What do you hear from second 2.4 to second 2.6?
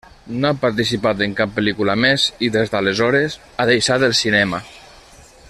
i